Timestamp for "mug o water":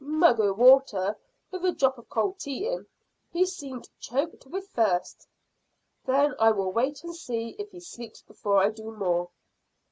0.03-1.15